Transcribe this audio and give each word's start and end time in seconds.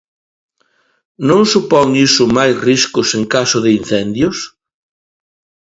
Non 1.27 1.41
supón 1.53 1.87
iso 2.07 2.23
máis 2.37 2.55
riscos 2.67 3.09
en 3.17 3.23
caso 3.33 3.57
de 3.65 3.69
incendios? 3.79 4.37